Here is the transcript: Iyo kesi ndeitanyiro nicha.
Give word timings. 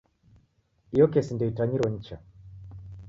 Iyo 0.95 1.05
kesi 1.11 1.31
ndeitanyiro 1.35 1.85
nicha. 1.89 2.17